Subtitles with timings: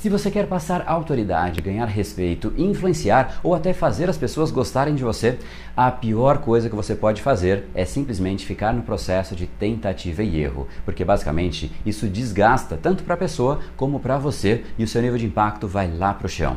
[0.00, 5.04] Se você quer passar autoridade, ganhar respeito, influenciar ou até fazer as pessoas gostarem de
[5.04, 5.38] você,
[5.76, 10.40] a pior coisa que você pode fazer é simplesmente ficar no processo de tentativa e
[10.40, 15.02] erro, porque basicamente isso desgasta tanto para a pessoa como para você e o seu
[15.02, 16.56] nível de impacto vai lá para o chão.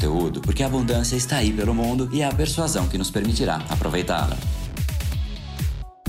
[0.01, 3.61] conteúdo, porque a abundância está aí pelo mundo e é a persuasão que nos permitirá
[3.69, 4.35] aproveitá-la.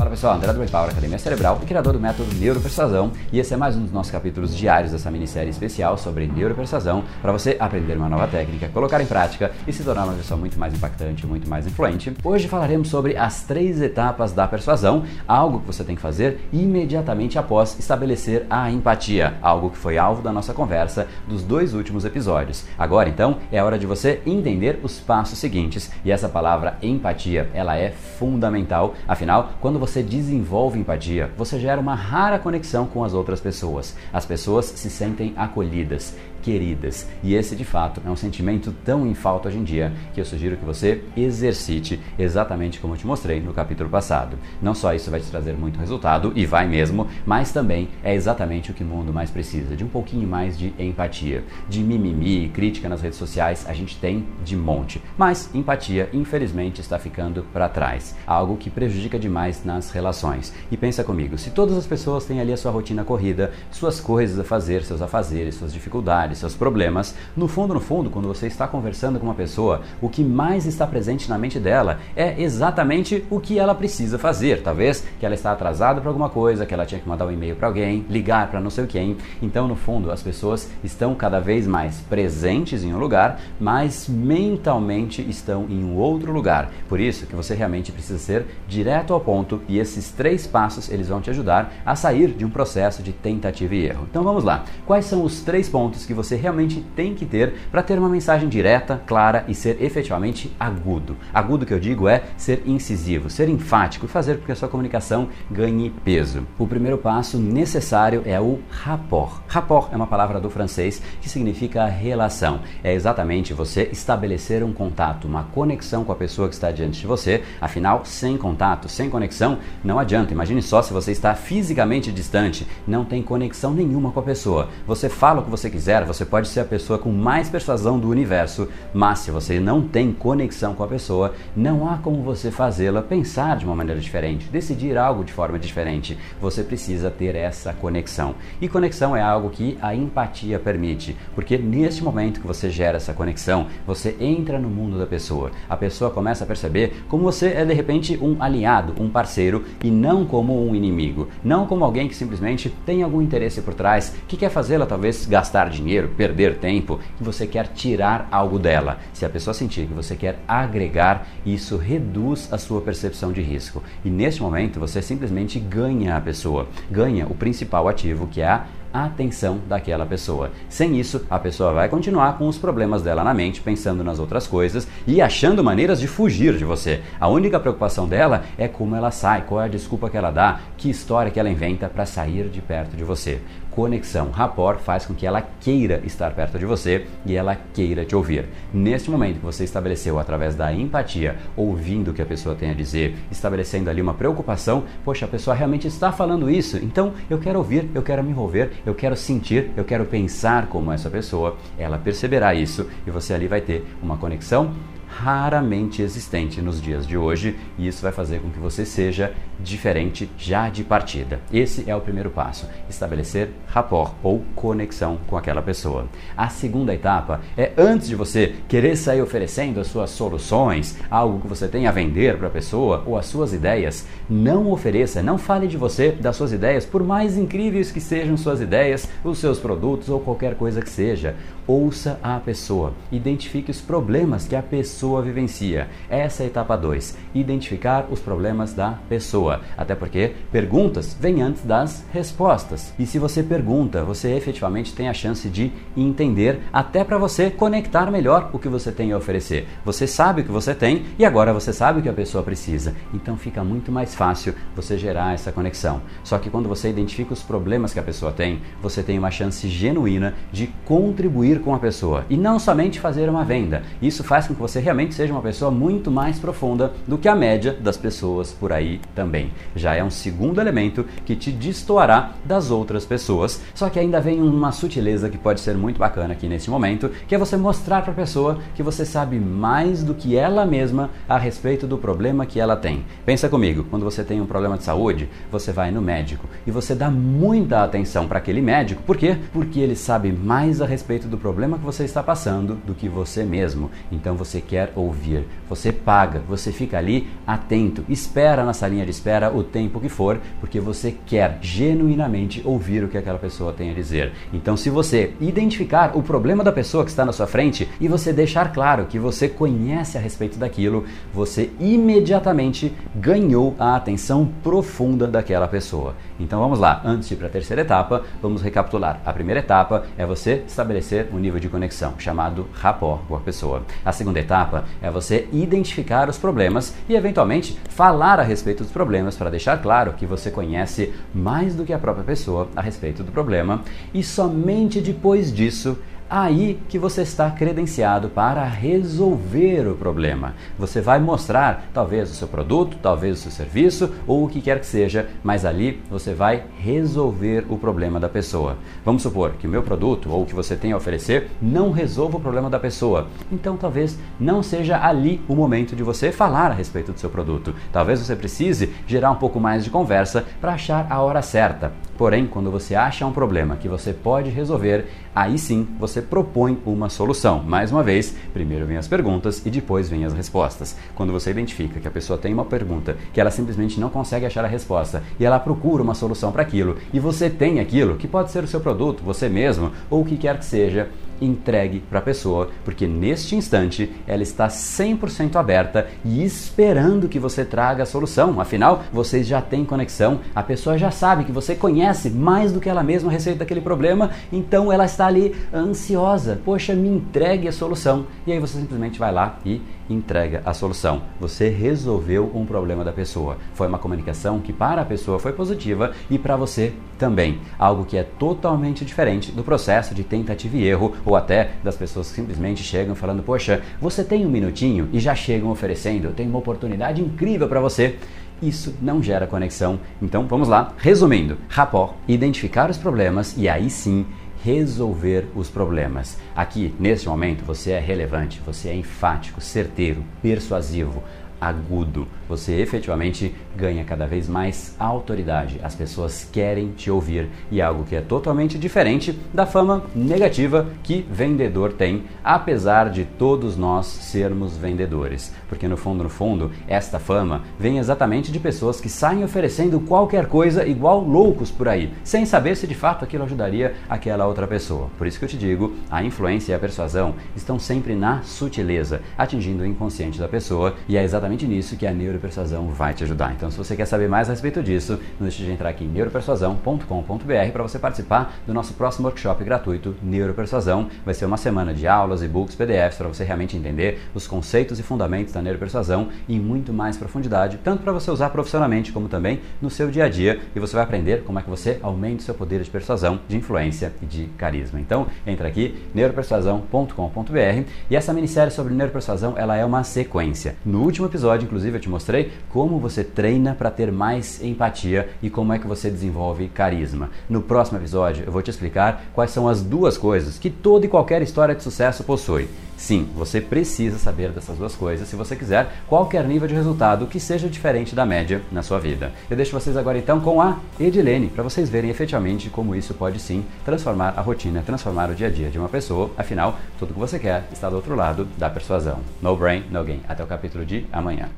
[0.03, 3.55] Fala pessoal, André do Brain Power Academia Cerebral e criador do método Neuropersuasão e esse
[3.55, 7.97] é mais um dos nossos capítulos diários dessa minissérie especial sobre neuropersuasão para você aprender
[7.97, 11.49] uma nova técnica, colocar em prática e se tornar uma pessoa muito mais impactante, muito
[11.49, 12.13] mais influente.
[12.25, 17.39] Hoje falaremos sobre as três etapas da persuasão, algo que você tem que fazer imediatamente
[17.39, 22.65] após estabelecer a empatia, algo que foi alvo da nossa conversa dos dois últimos episódios.
[22.77, 27.77] Agora então é hora de você entender os passos seguintes e essa palavra empatia, ela
[27.77, 33.13] é fundamental, afinal, quando você você desenvolve empatia, você gera uma rara conexão com as
[33.13, 33.95] outras pessoas.
[34.11, 37.09] As pessoas se sentem acolhidas queridas.
[37.23, 40.25] E esse, de fato, é um sentimento tão em falta hoje em dia que eu
[40.25, 44.37] sugiro que você exercite exatamente como eu te mostrei no capítulo passado.
[44.61, 48.71] Não só isso vai te trazer muito resultado, e vai mesmo, mas também é exatamente
[48.71, 51.45] o que o mundo mais precisa: de um pouquinho mais de empatia.
[51.69, 55.01] De mimimi, crítica nas redes sociais, a gente tem de monte.
[55.17, 58.17] Mas empatia, infelizmente, está ficando para trás.
[58.27, 60.53] Algo que prejudica demais nas relações.
[60.71, 64.39] E pensa comigo: se todas as pessoas têm ali a sua rotina corrida, suas coisas
[64.39, 68.67] a fazer, seus afazeres, suas dificuldades, seus problemas, no fundo, no fundo, quando você está
[68.67, 73.41] conversando com uma pessoa, o que mais está presente na mente dela é exatamente o
[73.41, 74.63] que ela precisa fazer.
[74.63, 77.57] Talvez que ela está atrasada para alguma coisa, que ela tinha que mandar um e-mail
[77.57, 79.17] para alguém, ligar para não sei quem.
[79.41, 85.23] Então, no fundo, as pessoas estão cada vez mais presentes em um lugar, mas mentalmente
[85.29, 86.71] estão em um outro lugar.
[86.89, 91.09] Por isso que você realmente precisa ser direto ao ponto e esses três passos eles
[91.09, 94.07] vão te ajudar a sair de um processo de tentativa e erro.
[94.11, 94.65] Então vamos lá.
[94.87, 98.09] Quais são os três pontos que você você realmente tem que ter para ter uma
[98.09, 101.17] mensagem direta, clara e ser efetivamente agudo.
[101.35, 104.69] Agudo que eu digo é ser incisivo, ser enfático e fazer com que a sua
[104.69, 106.47] comunicação ganhe peso.
[106.59, 109.41] O primeiro passo necessário é o rapport.
[109.49, 112.61] Rapport é uma palavra do francês que significa relação.
[112.83, 117.07] É exatamente você estabelecer um contato, uma conexão com a pessoa que está diante de
[117.07, 117.43] você.
[117.61, 120.33] Afinal, sem contato, sem conexão, não adianta.
[120.33, 124.69] Imagine só se você está fisicamente distante, não tem conexão nenhuma com a pessoa.
[124.87, 128.09] Você fala o que você quiser, você pode ser a pessoa com mais persuasão do
[128.11, 133.01] universo, mas se você não tem conexão com a pessoa, não há como você fazê-la
[133.01, 136.19] pensar de uma maneira diferente, decidir algo de forma diferente.
[136.39, 138.35] Você precisa ter essa conexão.
[138.61, 143.15] E conexão é algo que a empatia permite, porque neste momento que você gera essa
[143.15, 145.51] conexão, você entra no mundo da pessoa.
[145.67, 149.91] A pessoa começa a perceber como você é de repente um aliado, um parceiro e
[149.91, 154.37] não como um inimigo, não como alguém que simplesmente tem algum interesse por trás, que
[154.37, 158.99] quer fazê-la talvez gastar dinheiro perder tempo, que você quer tirar algo dela.
[159.13, 163.83] Se a pessoa sentir que você quer agregar, isso reduz a sua percepção de risco.
[164.05, 168.67] E neste momento você simplesmente ganha a pessoa, ganha o principal ativo que é a
[168.93, 170.51] atenção daquela pessoa.
[170.69, 174.47] Sem isso, a pessoa vai continuar com os problemas dela na mente, pensando nas outras
[174.47, 177.01] coisas e achando maneiras de fugir de você.
[177.19, 180.61] A única preocupação dela é como ela sai, qual é a desculpa que ela dá,
[180.77, 183.41] que história que ela inventa para sair de perto de você
[183.75, 184.31] conexão.
[184.31, 188.47] Rapport faz com que ela queira estar perto de você e ela queira te ouvir.
[188.73, 192.75] Neste momento que você estabeleceu através da empatia, ouvindo o que a pessoa tem a
[192.75, 197.59] dizer, estabelecendo ali uma preocupação, poxa, a pessoa realmente está falando isso, então eu quero
[197.59, 201.99] ouvir, eu quero me envolver, eu quero sentir, eu quero pensar como essa pessoa, ela
[201.99, 204.73] perceberá isso e você ali vai ter uma conexão
[205.17, 210.29] raramente existente nos dias de hoje e isso vai fazer com que você seja diferente
[210.37, 211.41] já de partida.
[211.53, 216.07] Esse é o primeiro passo: estabelecer rapport ou conexão com aquela pessoa.
[216.37, 221.49] A segunda etapa é antes de você querer sair oferecendo as suas soluções, algo que
[221.49, 225.67] você tem a vender para a pessoa ou as suas ideias, não ofereça, não fale
[225.67, 230.09] de você, das suas ideias, por mais incríveis que sejam suas ideias, os seus produtos
[230.09, 231.35] ou qualquer coisa que seja.
[231.67, 235.89] Ouça a pessoa, identifique os problemas que a pessoa vivencia.
[236.11, 239.52] Essa é a etapa 2, identificar os problemas da pessoa.
[239.77, 242.93] Até porque perguntas vêm antes das respostas.
[242.99, 248.11] E se você pergunta, você efetivamente tem a chance de entender, até para você conectar
[248.11, 249.67] melhor o que você tem a oferecer.
[249.85, 252.95] Você sabe o que você tem e agora você sabe o que a pessoa precisa.
[253.13, 256.03] Então fica muito mais fácil você gerar essa conexão.
[256.25, 259.69] Só que quando você identifica os problemas que a pessoa tem, você tem uma chance
[259.69, 263.83] genuína de contribuir com a pessoa e não somente fazer uma venda.
[264.01, 267.35] Isso faz com que você realmente seja uma pessoa muito mais profunda do que a
[267.35, 269.32] média das pessoas por aí também.
[269.75, 273.61] Já é um segundo elemento que te destoará das outras pessoas.
[273.75, 277.35] Só que ainda vem uma sutileza que pode ser muito bacana aqui nesse momento, que
[277.35, 281.39] é você mostrar para a pessoa que você sabe mais do que ela mesma a
[281.39, 283.05] respeito do problema que ela tem.
[283.25, 286.95] Pensa comigo, quando você tem um problema de saúde, você vai no médico e você
[286.95, 289.03] dá muita atenção para aquele médico.
[289.03, 289.37] Por quê?
[289.53, 293.45] Porque ele sabe mais a respeito do problema que você está passando do que você
[293.45, 293.91] mesmo.
[294.11, 299.57] Então você quer ouvir, você paga, você fica ali atento, espera na salinha de espera
[299.57, 303.95] o tempo que for, porque você quer genuinamente ouvir o que aquela pessoa tem a
[303.95, 304.33] dizer.
[304.53, 308.33] Então, se você identificar o problema da pessoa que está na sua frente e você
[308.33, 315.69] deixar claro que você conhece a respeito daquilo, você imediatamente ganhou a atenção profunda daquela
[315.69, 316.17] pessoa.
[316.41, 319.21] Então vamos lá, antes de ir para a terceira etapa, vamos recapitular.
[319.25, 323.83] A primeira etapa é você estabelecer um nível de conexão, chamado rapport com a pessoa.
[324.05, 329.12] A segunda etapa é você identificar os problemas e, eventualmente, falar a respeito dos problemas
[329.37, 333.31] para deixar claro que você conhece mais do que a própria pessoa a respeito do
[333.31, 333.83] problema.
[334.15, 335.99] E somente depois disso
[336.33, 340.55] aí que você está credenciado para resolver o problema.
[340.79, 344.81] Você vai mostrar talvez o seu produto, talvez o seu serviço ou o que quer
[344.81, 348.79] que seja, mas ali você vai resolver o problema da pessoa.
[349.05, 352.39] Vamos supor que o meu produto ou o que você tem a oferecer não resolva
[352.39, 353.27] o problema da pessoa.
[353.53, 357.75] Então talvez não seja ali o momento de você falar a respeito do seu produto.
[357.93, 361.93] Talvez você precise gerar um pouco mais de conversa para achar a hora certa.
[362.17, 367.09] Porém, quando você acha um problema que você pode resolver, aí sim você propõe uma
[367.09, 367.63] solução.
[367.63, 370.97] Mais uma vez, primeiro vem as perguntas e depois vem as respostas.
[371.15, 374.65] Quando você identifica que a pessoa tem uma pergunta que ela simplesmente não consegue achar
[374.65, 378.51] a resposta e ela procura uma solução para aquilo e você tem aquilo, que pode
[378.51, 381.09] ser o seu produto, você mesmo ou o que quer que seja,
[381.45, 387.65] entregue para a pessoa, porque neste instante ela está 100% aberta e esperando que você
[387.65, 388.61] traga a solução.
[388.61, 392.89] Afinal, vocês já têm conexão, a pessoa já sabe que você conhece mais do que
[392.89, 396.61] ela mesma a respeito daquele problema, então ela está ali ansiosa.
[396.65, 398.27] Poxa, me entregue a solução.
[398.47, 399.81] E aí você simplesmente vai lá e
[400.13, 401.23] entrega a solução.
[401.41, 403.57] Você resolveu um problema da pessoa.
[403.75, 407.61] Foi uma comunicação que para a pessoa foi positiva e para você também.
[407.79, 412.29] Algo que é totalmente diferente do processo de tentativa e erro ou até das pessoas
[412.29, 416.59] que simplesmente chegam falando: Poxa, você tem um minutinho e já chegam oferecendo, tenho uma
[416.59, 418.19] oportunidade incrível para você
[418.63, 419.99] isso não gera conexão.
[420.21, 424.25] Então vamos lá, resumindo: rapport, identificar os problemas e aí sim
[424.63, 426.39] resolver os problemas.
[426.55, 431.23] Aqui, neste momento, você é relevante, você é enfático, certeiro, persuasivo,
[431.61, 432.29] agudo.
[432.53, 435.81] Você efetivamente ganha cada vez mais autoridade.
[435.83, 440.87] As pessoas querem te ouvir e é algo que é totalmente diferente da fama negativa
[441.03, 445.51] que vendedor tem, apesar de todos nós sermos vendedores.
[445.67, 450.45] Porque no fundo, no fundo, esta fama vem exatamente de pessoas que saem oferecendo qualquer
[450.45, 455.09] coisa igual loucos por aí, sem saber se de fato aquilo ajudaria aquela outra pessoa.
[455.17, 459.23] Por isso que eu te digo, a influência e a persuasão estão sempre na sutileza,
[459.39, 463.53] atingindo o inconsciente da pessoa e é exatamente nisso que a neuropersuasão vai te ajudar.
[463.53, 466.09] Então, se você quer saber mais a respeito disso, não deixe de entrar aqui em
[466.09, 471.09] neuropersuasão.com.br para você participar do nosso próximo workshop gratuito Neuropersuasão.
[471.25, 475.03] Vai ser uma semana de aulas, e-books, PDFs para você realmente entender os conceitos e
[475.03, 479.91] fundamentos da neuropersuasão em muito mais profundidade, tanto para você usar profissionalmente como também no
[479.91, 480.61] seu dia a dia.
[480.75, 483.57] E você vai aprender como é que você aumenta o seu poder de persuasão, de
[483.57, 485.01] influência e de carisma.
[485.01, 490.77] Então, entra aqui neuropersuasão.com.br e essa minissérie sobre neuropersuasão ela é uma sequência.
[490.85, 492.32] No último episódio, inclusive, eu te mostrei
[492.69, 497.31] como você você treina para ter mais empatia e como é que você desenvolve carisma.
[497.49, 501.09] No próximo episódio eu vou te explicar quais são as duas coisas que toda e
[501.09, 502.69] qualquer história de sucesso possui.
[502.97, 507.41] Sim, você precisa saber dessas duas coisas se você quiser qualquer nível de resultado que
[507.41, 509.33] seja diferente da média na sua vida.
[509.51, 513.41] Eu deixo vocês agora então com a Edilene, para vocês verem efetivamente como isso pode
[513.41, 516.31] sim transformar a rotina, transformar o dia a dia de uma pessoa.
[516.37, 519.19] Afinal, tudo que você quer está do outro lado da persuasão.
[519.41, 520.21] No brain, no gain.
[520.29, 521.49] Até o capítulo de amanhã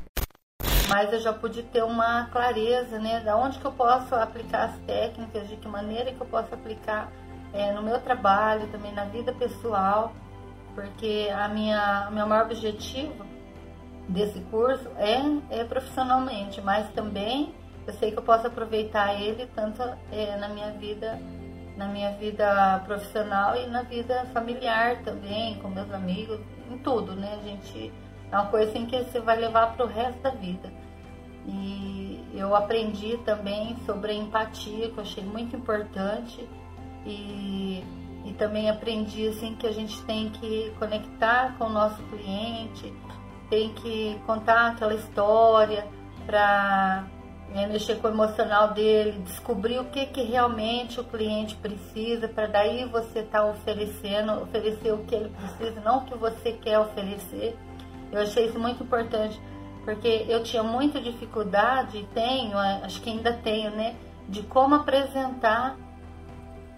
[0.95, 4.79] mas eu já pude ter uma clareza, né, da onde que eu posso aplicar as
[4.87, 7.11] técnicas, de que maneira que eu posso aplicar
[7.53, 10.13] é, no meu trabalho, também na vida pessoal,
[10.73, 13.27] porque a minha meu maior objetivo
[14.09, 17.53] desse curso é, é profissionalmente, mas também
[17.89, 19.83] eu sei que eu posso aproveitar ele tanto
[20.13, 21.19] é, na minha vida
[21.77, 26.39] na minha vida profissional e na vida familiar também, com meus amigos,
[26.71, 27.37] em tudo, né?
[27.41, 27.93] A gente
[28.31, 30.73] é uma coisa assim que você vai levar para o resto da vida.
[31.47, 36.49] E eu aprendi também sobre a empatia, que eu achei muito importante.
[37.07, 37.85] E,
[38.25, 42.93] e também aprendi assim que a gente tem que conectar com o nosso cliente,
[43.51, 45.87] tem que contar aquela história
[46.25, 47.05] para
[47.55, 52.47] é, mexer com o emocional dele, descobrir o que, que realmente o cliente precisa, para
[52.47, 56.79] daí você estar tá oferecendo, oferecer o que ele precisa, não o que você quer
[56.79, 57.57] oferecer.
[58.15, 59.41] Eu achei isso muito importante,
[59.85, 63.97] porque eu tinha muita dificuldade, e tenho, é, acho que ainda tenho, né,
[64.29, 65.77] de como apresentar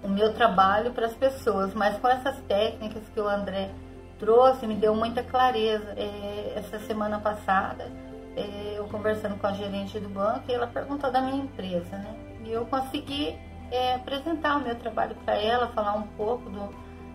[0.02, 3.70] o meu trabalho para as pessoas, mas com essas técnicas que o André
[4.18, 5.92] trouxe, me deu muita clareza.
[5.96, 7.90] É, essa semana passada,
[8.34, 12.16] é, eu conversando com a gerente do banco, e ela perguntou da minha empresa, né?
[12.44, 13.36] E eu consegui
[13.70, 16.74] é, apresentar o meu trabalho para ela, falar um pouco do,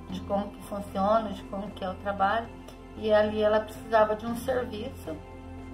[0.10, 2.48] de como que funciona, de como que é o trabalho.
[2.98, 5.16] E ali ela precisava de um serviço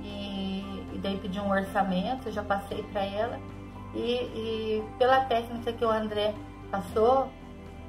[0.01, 0.61] e,
[0.93, 3.39] e daí pedi um orçamento, eu já passei para ela.
[3.93, 6.33] E, e, pela técnica que o André
[6.69, 7.29] passou,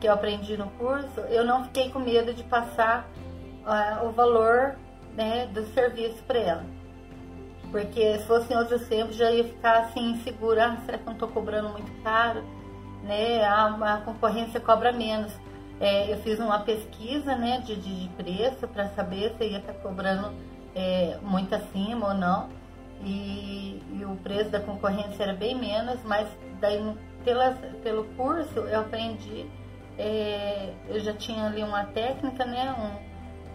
[0.01, 3.09] que eu aprendi no curso, eu não fiquei com medo de passar
[3.67, 4.77] uh, o valor
[5.15, 6.65] né, do serviço para ela.
[7.71, 11.07] Porque se fosse em outros tempos já ia ficar assim insegura, ah, será que eu
[11.07, 12.43] não estou cobrando muito caro?
[13.03, 13.45] Né?
[13.45, 15.33] A, a concorrência cobra menos.
[15.81, 19.79] É, eu fiz uma pesquisa né, de, de preço para saber se ia estar tá
[19.81, 20.33] cobrando
[20.75, 22.49] é, muito acima ou não.
[23.05, 26.27] E, e, o preço da concorrência era bem menos, mas
[26.61, 26.83] daí
[27.25, 29.47] pelas, pelo curso eu aprendi,
[29.97, 32.75] é, eu já tinha ali uma técnica, né,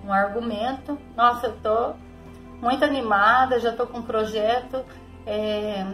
[0.04, 0.98] um, um argumento.
[1.18, 1.94] Nossa, eu tô
[2.62, 4.86] muito animada, já estou com um projeto
[5.26, 5.86] é,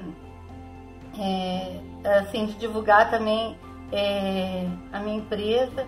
[1.18, 1.80] é,
[2.20, 3.58] assim, de divulgar também
[3.92, 5.88] é, a minha empresa